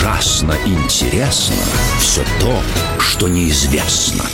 [0.00, 1.56] Ужасно интересно
[1.98, 2.62] все то,
[3.00, 4.24] что неизвестно.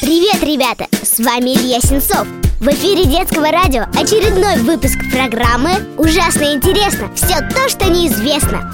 [0.00, 0.86] Привет, ребята!
[1.02, 2.28] С вами Илья Сенцов.
[2.60, 7.10] В эфире детского радио очередной выпуск программы «Ужасно интересно!
[7.16, 8.72] Все то, что неизвестно».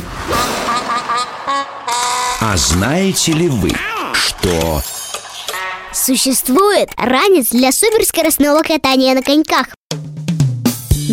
[2.43, 3.71] А знаете ли вы,
[4.13, 4.83] что
[5.95, 9.69] Существует ранец для суперскоростного катания на коньках.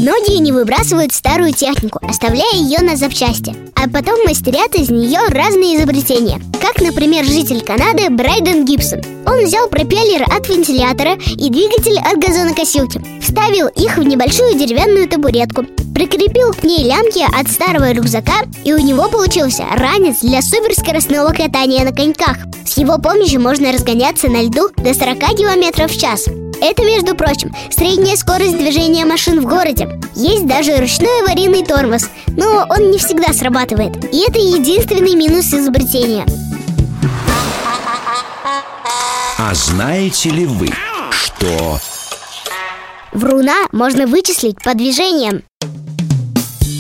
[0.09, 5.77] Многие не выбрасывают старую технику, оставляя ее на запчасти, а потом мастерят из нее разные
[5.77, 6.41] изобретения.
[6.59, 9.03] Как, например, житель Канады Брайден Гибсон.
[9.27, 15.65] Он взял пропеллер от вентилятора и двигатель от газонокосилки, вставил их в небольшую деревянную табуретку,
[15.93, 21.85] прикрепил к ней лямки от старого рюкзака, и у него получился ранец для суперскоростного катания
[21.85, 22.37] на коньках.
[22.65, 26.25] С его помощью можно разгоняться на льду до 40 км в час.
[26.61, 29.99] Это, между прочим, средняя скорость движения машин в городе.
[30.15, 34.13] Есть даже ручной аварийный тормоз, но он не всегда срабатывает.
[34.13, 36.25] И это единственный минус изобретения.
[39.37, 40.67] А знаете ли вы,
[41.11, 41.79] что
[43.13, 45.43] Вруна можно вычислить по движениям.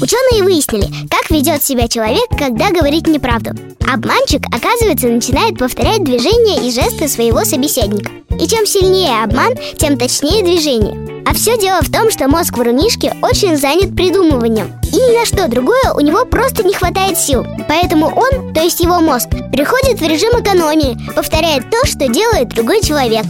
[0.01, 3.51] Ученые выяснили, как ведет себя человек, когда говорит неправду.
[3.91, 8.11] Обманщик, оказывается, начинает повторять движения и жесты своего собеседника.
[8.39, 11.23] И чем сильнее обман, тем точнее движение.
[11.25, 14.71] А все дело в том, что мозг врунишки очень занят придумыванием.
[14.91, 17.45] И ни на что другое у него просто не хватает сил.
[17.67, 22.81] Поэтому он, то есть его мозг, переходит в режим экономии, повторяет то, что делает другой
[22.81, 23.25] человек.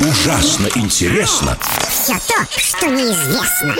[0.00, 1.56] Ужасно интересно?
[1.88, 3.74] Все то, что неизвестно.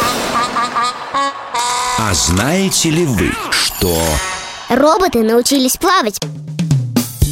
[1.98, 3.96] А знаете ли вы, что
[4.68, 6.18] Роботы научились плавать.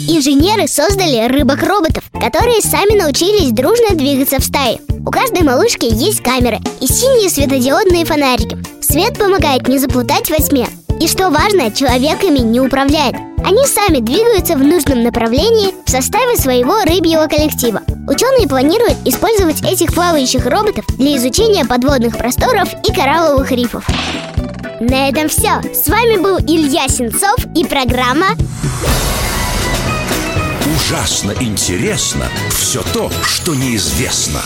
[0.09, 4.81] Инженеры создали рыбок-роботов, которые сами научились дружно двигаться в стае.
[5.07, 8.59] У каждой малышки есть камеры и синие светодиодные фонарики.
[8.83, 10.67] Свет помогает не заплутать во тьме.
[11.01, 13.15] И что важно, человек ими не управляет.
[13.45, 17.83] Они сами двигаются в нужном направлении в составе своего рыбьего коллектива.
[18.09, 23.87] Ученые планируют использовать этих плавающих роботов для изучения подводных просторов и коралловых рифов.
[24.81, 25.61] На этом все.
[25.75, 28.29] С вами был Илья Сенцов и программа
[30.89, 34.41] ужасно интересно все то, что неизвестно?